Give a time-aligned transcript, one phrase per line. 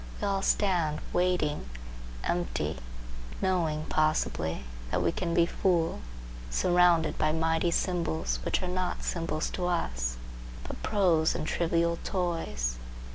[0.19, 1.69] We all stand waiting,
[2.23, 6.01] empty,—knowing, possibly, that we can be full,
[6.49, 10.17] surrounded by mighty symbols which are not symbols to us,
[10.63, 12.79] but prose and trivial toys.